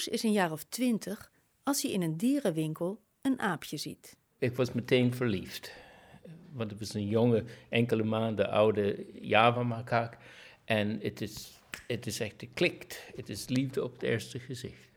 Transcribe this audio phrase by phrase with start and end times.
[0.00, 1.30] Bruce is een jaar of twintig
[1.62, 4.16] als hij in een dierenwinkel een aapje ziet.
[4.38, 5.72] Ik was meteen verliefd.
[6.52, 10.16] Want het was een jonge, enkele maanden oude Java-makaak.
[10.64, 13.10] En het is, het is echt geklikt.
[13.16, 14.88] Het is liefde op het eerste gezicht.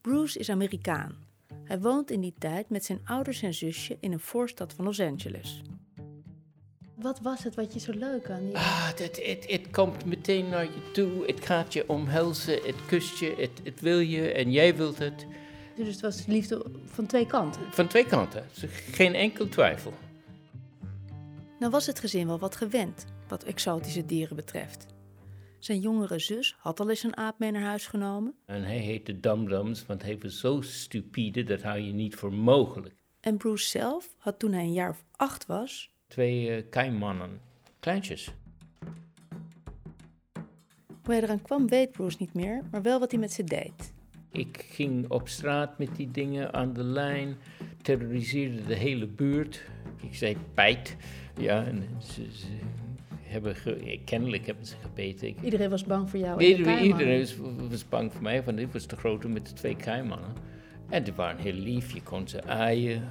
[0.00, 1.16] Bruce is Amerikaan.
[1.64, 5.00] Hij woont in die tijd met zijn ouders en zusje in een voorstad van Los
[5.00, 5.62] Angeles.
[7.04, 8.56] Wat was het wat je zo leuk aan die...
[8.56, 11.26] Ah, het, het, het komt meteen naar je toe.
[11.26, 12.54] Het gaat je omhelzen.
[12.54, 13.34] Het kust je.
[13.38, 14.32] Het, het wil je.
[14.32, 15.26] En jij wilt het.
[15.76, 17.62] Dus het was liefde van twee kanten.
[17.70, 18.46] Van twee kanten.
[18.90, 19.92] Geen enkel twijfel.
[21.58, 24.86] Nou was het gezin wel wat gewend wat exotische dieren betreft.
[25.58, 28.34] Zijn jongere zus had al eens een aap mee naar huis genomen.
[28.46, 32.94] En hij heette Damdams, want hij was zo stupide, dat hou je niet voor mogelijk.
[33.20, 35.93] En Bruce zelf had toen hij een jaar of acht was...
[36.14, 37.40] Twee uh, keimannen,
[37.80, 38.34] kleintjes.
[41.02, 43.92] Hoe hij eraan kwam weet Bruce niet meer, maar wel wat hij met ze deed.
[44.30, 47.36] Ik ging op straat met die dingen aan de lijn,
[47.82, 49.64] terroriseerde de hele buurt.
[50.02, 50.96] Ik zei pijt.
[51.38, 52.46] Ja, en ze, ze
[53.22, 53.56] hebben
[54.04, 55.34] kennelijk hebben ze gebeten.
[55.42, 56.44] iedereen was bang voor jou.
[56.44, 57.26] Iedereen, iedereen
[57.70, 60.53] was, bang voor mij, want ik was de grote met de twee keimannen.
[60.88, 63.02] En die waren heel lief, je kon ze aaien.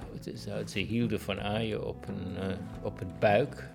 [0.65, 3.69] Ze hielden van aaien op een, uh, op een buik.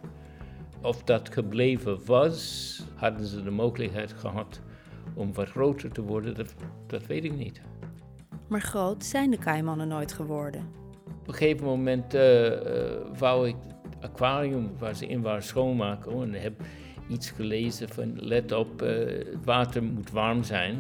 [0.83, 4.61] Of dat gebleven was, hadden ze de mogelijkheid gehad
[5.15, 6.55] om wat groter te worden, dat,
[6.87, 7.61] dat weet ik niet.
[8.49, 10.61] Maar groot zijn de keimannen nooit geworden.
[11.21, 12.61] Op een gegeven moment uh, uh,
[13.19, 13.57] wou ik
[14.01, 16.13] aquarium waar ze in waren schoonmaken.
[16.13, 16.63] Oh, en heb
[17.09, 20.77] iets gelezen van let op, het water moet warm zijn.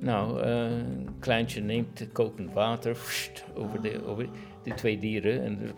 [0.00, 2.98] Nou, uh, een kleintje neemt kokend water
[3.54, 4.28] over, de, over
[4.62, 5.74] die twee dieren en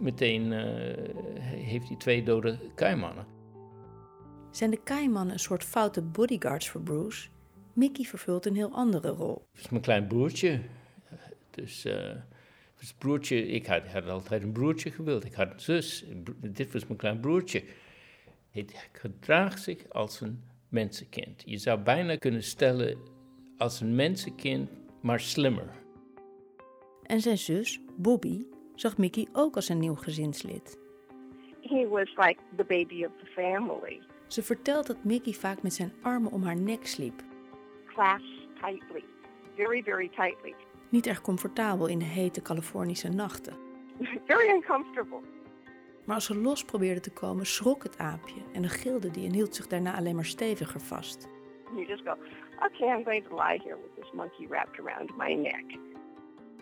[0.00, 0.60] meteen uh,
[1.44, 3.26] heeft hij twee dode keimannen.
[4.50, 7.28] Zijn de keimannen een soort foute bodyguards voor Bruce?
[7.72, 9.46] Mickey vervult een heel andere rol.
[9.52, 10.60] Het is mijn klein broertje.
[11.50, 11.86] Dus
[12.80, 15.24] dus broertje, ik had, had, altijd een broertje gewild.
[15.24, 16.04] Ik had een zus.
[16.36, 17.64] Dit was mijn klein broertje.
[18.50, 21.42] Hij gedraagt zich als een mensenkind.
[21.44, 22.98] Je zou bijna kunnen stellen
[23.56, 24.70] als een mensenkind,
[25.00, 25.68] maar slimmer.
[27.02, 30.78] En zijn zus, Bobby, zag Mickey ook als een nieuw gezinslid.
[31.60, 34.00] He was like the baby of the family.
[34.26, 37.22] Ze vertelt dat Mickey vaak met zijn armen om haar nek sliep.
[37.86, 39.04] Clasped tightly,
[39.56, 40.54] very, very tightly
[40.90, 43.54] niet erg comfortabel in de hete Californische nachten.
[44.26, 45.20] Very uncomfortable.
[46.10, 49.32] Maar als ze los probeerde te komen, schrok het aapje en dan gilde die en
[49.32, 51.28] hield zich daarna alleen maar steviger vast.
[51.74, 52.10] You just go,
[52.66, 55.78] okay, I'm going to lie here with this monkey wrapped around my neck.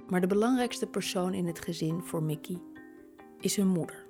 [0.09, 2.59] Maar de belangrijkste persoon in het gezin voor Mickey
[3.41, 4.07] is hun moeder.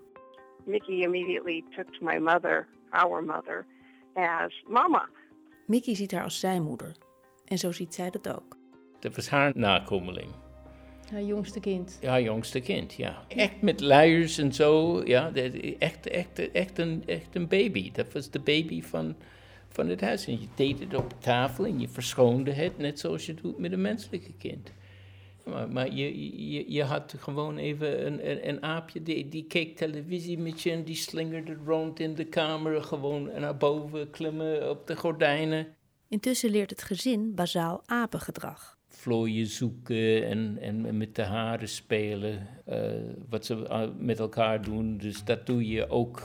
[0.64, 3.66] Mickey immediately took to my mother, our mother,
[4.14, 5.08] as mama.
[5.66, 6.96] Mickey ziet haar als zijn moeder
[7.44, 8.56] en zo ziet zij dat ook.
[9.00, 10.47] Dat was haar nakomeling.
[11.10, 11.98] Haar jongste kind.
[12.02, 13.24] Haar jongste kind, ja.
[13.28, 15.32] Echt met luiers en zo, ja.
[15.78, 17.90] Echt, echt, echt, een, echt een baby.
[17.92, 19.16] Dat was de baby van,
[19.68, 20.26] van het huis.
[20.26, 23.72] En je deed het op tafel en je verschoonde het, net zoals je doet met
[23.72, 24.72] een menselijke kind.
[25.44, 29.76] Maar, maar je, je, je had gewoon even een, een, een, aapje, die, die keek
[29.76, 34.86] televisie met je en die slingerde rond in de kamer, gewoon naar boven klimmen op
[34.86, 35.66] de gordijnen.
[36.08, 42.46] Intussen leert het gezin bazaal apengedrag vlooien zoeken en, en met de haren spelen.
[42.68, 42.76] Uh,
[43.28, 44.98] wat ze met elkaar doen.
[44.98, 46.22] Dus dat doe je ook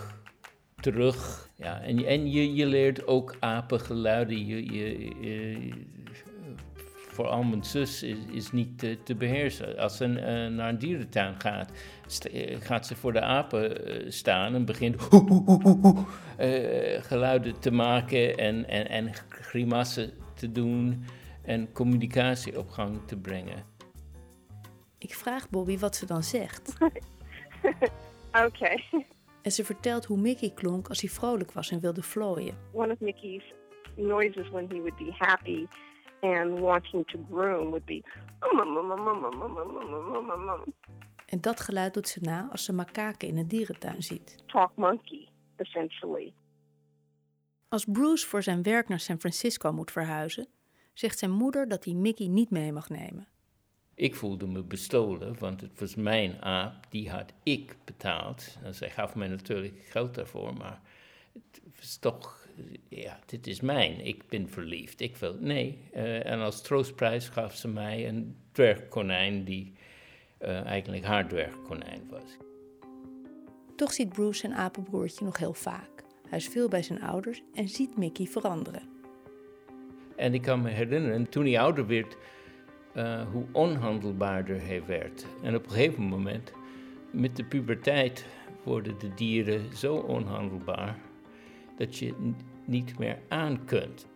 [0.76, 1.50] terug.
[1.56, 4.46] Ja, en en je, je leert ook apengeluiden.
[4.46, 5.58] Je, je,
[7.14, 9.78] vooral mijn zus is, is niet te, te, beheersen.
[9.78, 11.72] Als ze uh, naar een dierentuin gaat,
[12.32, 13.82] eh, gaat ze voor de apen
[14.14, 14.96] staan en begint
[17.10, 21.04] geluiden te maken en, en, en grimassen te doen
[21.44, 23.64] en communicatie op gang te brengen.
[24.98, 26.78] Ik vraag Bobby wat ze dan zegt.
[26.82, 28.46] Oké.
[28.46, 28.84] Okay.
[29.42, 32.58] En ze vertelt hoe Mickey klonk als hij vrolijk was en wilde vlooien.
[32.72, 33.54] One of Mickey's
[33.96, 35.68] noises when he would be happy
[36.22, 38.04] and wanting to groom would be.
[41.26, 44.44] En dat geluid doet ze na als ze makaken in een dierentuin ziet.
[44.46, 46.34] Talk monkey, essentially.
[47.70, 50.48] Als Bruce voor zijn werk naar San Francisco moet verhuizen,
[50.94, 53.28] zegt zijn moeder dat hij Mickey niet mee mag nemen.
[53.96, 58.58] Ik voelde me bestolen, want het was mijn aap, die had ik betaald.
[58.64, 60.82] En zij gaf mij natuurlijk geld daarvoor, maar
[61.34, 62.48] het was toch,
[62.90, 65.78] ja, dit is mijn, ik ben verliefd, ik wil, nee.
[65.96, 69.74] Uh, en als troostprijs gaf ze mij een dwergkonijn die
[70.42, 72.38] uh, eigenlijk haar dwergkonijn was.
[73.76, 76.04] Toch ziet Bruce zijn apenbroertje nog heel vaak.
[76.30, 78.93] Hij is veel bij zijn ouders en ziet Mickey veranderen.
[80.16, 82.18] En ik kan me herinneren, toen hij ouder werd,
[82.96, 85.26] uh, hoe onhandelbaarder hij werd.
[85.44, 86.52] En op een gegeven moment,
[87.12, 88.26] met de puberteit,
[88.64, 90.98] worden de dieren zo onhandelbaar
[91.78, 92.14] dat je
[92.66, 94.08] niet meer aan kunt.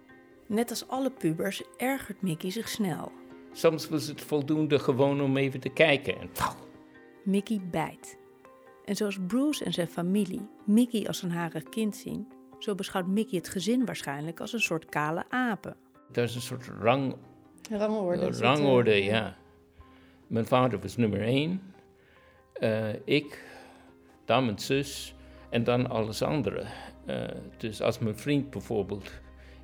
[0.45, 3.11] Net als alle pubers ergert Mickey zich snel.
[3.51, 6.29] Soms was het voldoende gewoon om even te kijken en
[7.23, 8.17] Mickey bijt.
[8.85, 12.27] En zoals Bruce en zijn familie Mickey als een harig kind zien,
[12.59, 15.75] zo beschouwt Mickey het gezin waarschijnlijk als een soort kale apen.
[16.11, 17.15] Dat is een soort rang,
[17.69, 18.27] rangorde.
[18.27, 19.35] Uh, rangorde, ja.
[20.27, 21.73] Mijn vader was nummer één.
[22.59, 23.43] Uh, ik,
[24.25, 25.15] dan mijn zus
[25.49, 26.65] en dan alles andere.
[27.05, 27.23] Uh,
[27.57, 29.11] dus als mijn vriend bijvoorbeeld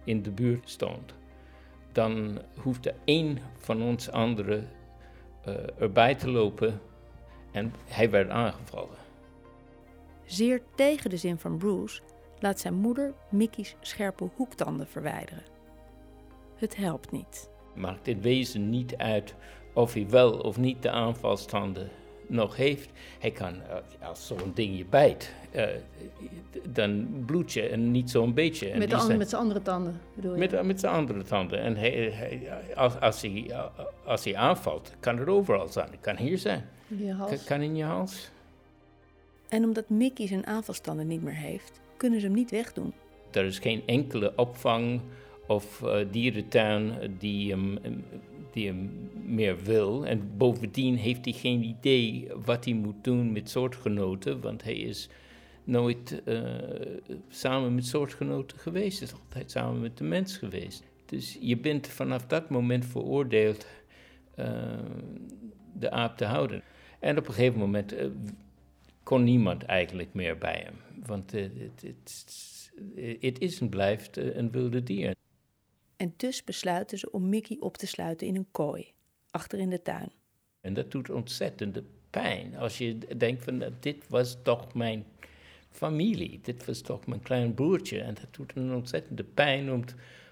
[0.04, 1.13] in de buurt stond,
[1.92, 4.69] dan hoefde één van ons anderen
[5.80, 6.81] erbij te lopen
[7.51, 8.98] en hij werd aangevallen.
[10.25, 12.01] Zeer tegen de zin van Bruce
[12.39, 15.53] laat zijn moeder Mickey's scherpe hoektanden verwijderen.
[16.63, 17.50] Het helpt niet.
[17.75, 19.36] Maakt in wezen niet uit
[19.74, 21.89] of hij wel of niet de aanvalstanden
[22.27, 22.89] nog heeft.
[23.19, 25.65] Hij kan, eh, als zo'n ding je bijt, uh,
[26.69, 28.69] dan bloed je en niet zo'n beetje.
[28.69, 30.39] En met, de met zijn andere tanden bedoel je?
[30.39, 31.60] Met, met zijn andere tanden.
[31.60, 33.56] En hij, hij, als, als, hij,
[34.06, 35.92] als hij aanvalt, kan het overal zijn.
[35.92, 36.69] Het kan hier zijn.
[36.88, 37.44] In je hals.
[37.44, 38.31] Kan in je hals.
[39.50, 42.94] En omdat Mickey zijn aanvalstanden niet meer heeft, kunnen ze hem niet wegdoen.
[43.31, 45.01] Er is geen enkele opvang
[45.48, 47.78] of uh, dierentuin die hem,
[48.51, 50.06] die hem meer wil.
[50.06, 55.10] En bovendien heeft hij geen idee wat hij moet doen met soortgenoten, want hij is
[55.63, 56.42] nooit uh,
[57.30, 59.00] samen met soortgenoten geweest.
[59.00, 60.84] Hij is altijd samen met de mens geweest.
[61.06, 63.68] Dus je bent vanaf dat moment veroordeeld
[64.39, 64.48] uh,
[65.80, 66.63] de aap te houden.
[67.00, 67.96] En op een gegeven moment
[69.04, 70.75] kon niemand eigenlijk meer bij hem.
[71.06, 71.31] Want
[73.19, 75.13] het is en blijft een wilde dier.
[75.98, 78.92] En dus besluiten ze om Mickey op te sluiten in een kooi,
[79.31, 80.12] achter in de tuin.
[80.62, 82.56] En dat doet ontzettende pijn.
[82.56, 85.06] Als je denkt van, nou, dit was toch mijn
[85.69, 86.40] familie.
[86.42, 88.01] Dit was toch mijn klein broertje.
[88.01, 89.84] En dat doet een ontzettende pijn om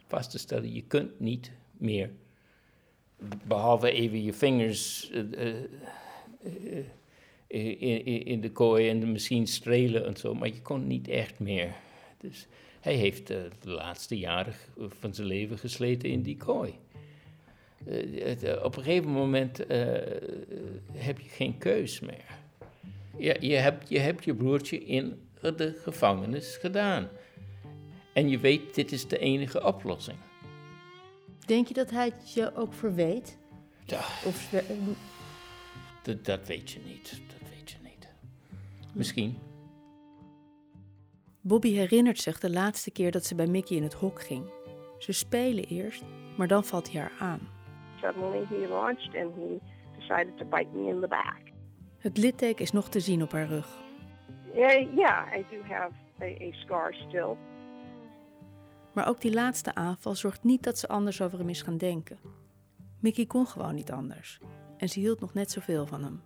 [0.07, 2.09] vast te stellen, je kunt niet meer.
[3.47, 5.55] Behalve even je vingers uh,
[6.67, 6.85] uh,
[7.47, 10.33] in, in, de kooi en misschien strelen en zo.
[10.33, 11.73] Maar je kon niet echt meer.
[12.17, 12.47] Dus
[12.81, 14.53] hij heeft uh, de laatste jaren
[14.99, 16.73] van zijn leven gesleten in die kooi.
[17.87, 19.57] Uh, op een gegeven moment
[20.93, 22.39] heb je geen keus meer.
[23.17, 27.09] Je, je, hebt, je hebt je broertje in de gevangenis gedaan.
[28.13, 30.17] En je weet, dit is de enige oplossing.
[31.45, 33.37] Denk je dat hij het je ook verweet?
[33.85, 33.99] Ja.
[34.25, 34.53] Of,
[36.03, 37.09] dat, dat weet je niet.
[37.09, 38.07] Dat weet je niet.
[38.93, 39.37] Misschien.
[41.43, 44.51] Bobby herinnert zich de laatste keer dat ze bij Mickey in het hok ging.
[44.97, 46.03] Ze spelen eerst,
[46.37, 47.39] maar dan valt hij haar aan.
[48.01, 49.59] Suddenly he launched and he
[49.99, 51.39] decided to bite me in the back.
[51.97, 53.79] Het litteken is nog te zien op haar rug.
[54.53, 55.91] Yeah, yeah, I do have
[56.21, 57.35] a, a scar still.
[58.93, 62.19] Maar ook die laatste aanval zorgt niet dat ze anders over hem is gaan denken.
[62.99, 64.39] Mickey kon gewoon niet anders.
[64.77, 66.21] En ze hield nog net zoveel van hem.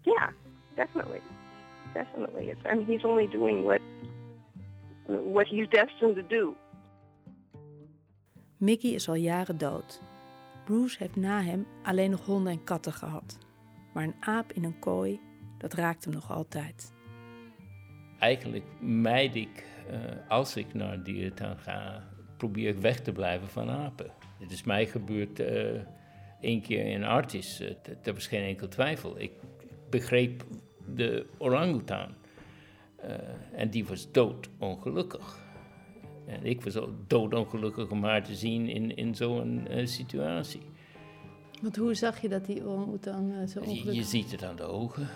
[0.00, 0.28] Yeah,
[0.74, 1.20] definitely.
[1.94, 2.50] Definitely.
[2.50, 3.80] I mean, he's only doing what
[5.06, 6.54] what he's destined to do.
[8.56, 10.02] Mickey is al jaren dood.
[10.64, 13.38] Bruce heeft na hem alleen nog honden en katten gehad.
[13.92, 15.20] Maar een aap in een kooi,
[15.58, 16.94] dat raakt hem nog altijd.
[18.18, 19.98] Eigenlijk mijd ik, uh,
[20.28, 24.12] als ik naar dierentuin ga, probeer ik weg te blijven van apen.
[24.38, 25.80] Dit is mij gebeurd uh,
[26.40, 27.60] één keer in Artis.
[27.60, 27.70] Uh,
[28.02, 29.20] dat was geen enkel twijfel.
[29.20, 29.32] Ik
[29.90, 30.42] begreep
[30.94, 32.14] de orangutan.
[33.04, 35.44] Uh, en die was doodongelukkig.
[36.26, 40.60] En ik was ook doodongelukkig om haar te zien in, in zo'n uh, situatie.
[41.62, 43.84] Want hoe zag je dat die orang uh, zo ongelukkig...
[43.84, 45.08] Je, je, ziet het aan de ogen.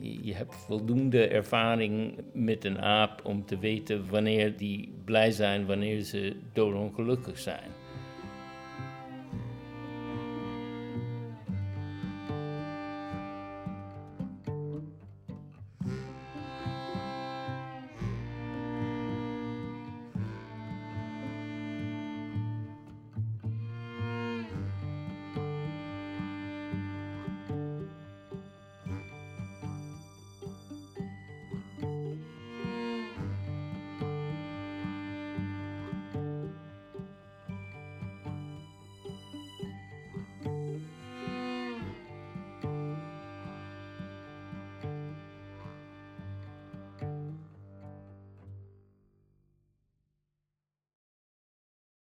[0.00, 5.66] Je, je, hebt voldoende ervaring met een aap om te weten wanneer die blij zijn,
[5.66, 7.70] wanneer ze doodongelukkig zijn.